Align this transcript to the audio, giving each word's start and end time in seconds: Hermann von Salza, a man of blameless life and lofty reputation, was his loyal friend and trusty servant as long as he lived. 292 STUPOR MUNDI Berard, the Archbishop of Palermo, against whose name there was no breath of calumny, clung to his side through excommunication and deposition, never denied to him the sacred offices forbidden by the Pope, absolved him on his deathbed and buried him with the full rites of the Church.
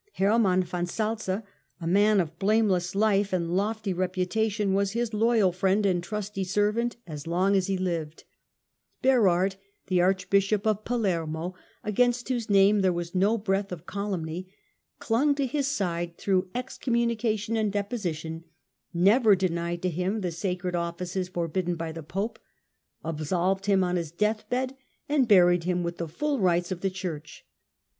Hermann 0.13 0.63
von 0.63 0.87
Salza, 0.87 1.43
a 1.79 1.85
man 1.85 2.19
of 2.19 2.39
blameless 2.39 2.95
life 2.95 3.31
and 3.31 3.51
lofty 3.55 3.93
reputation, 3.93 4.73
was 4.73 4.93
his 4.93 5.13
loyal 5.13 5.51
friend 5.51 5.85
and 5.85 6.03
trusty 6.03 6.43
servant 6.43 6.95
as 7.05 7.27
long 7.27 7.55
as 7.55 7.67
he 7.67 7.77
lived. 7.77 8.23
292 9.03 9.05
STUPOR 9.05 9.29
MUNDI 9.29 9.29
Berard, 9.29 9.55
the 9.89 10.01
Archbishop 10.01 10.65
of 10.65 10.83
Palermo, 10.83 11.53
against 11.83 12.29
whose 12.29 12.49
name 12.49 12.79
there 12.81 12.91
was 12.91 13.13
no 13.13 13.37
breath 13.37 13.71
of 13.71 13.85
calumny, 13.85 14.51
clung 14.97 15.35
to 15.35 15.45
his 15.45 15.67
side 15.67 16.17
through 16.17 16.49
excommunication 16.55 17.55
and 17.55 17.71
deposition, 17.71 18.45
never 18.91 19.35
denied 19.35 19.83
to 19.83 19.89
him 19.91 20.21
the 20.21 20.31
sacred 20.31 20.73
offices 20.73 21.29
forbidden 21.29 21.75
by 21.75 21.91
the 21.91 22.01
Pope, 22.01 22.39
absolved 23.03 23.67
him 23.67 23.83
on 23.83 23.97
his 23.97 24.09
deathbed 24.09 24.75
and 25.07 25.27
buried 25.27 25.65
him 25.65 25.83
with 25.83 25.97
the 25.97 26.07
full 26.07 26.39
rites 26.39 26.71
of 26.71 26.81
the 26.81 26.89
Church. 26.89 27.45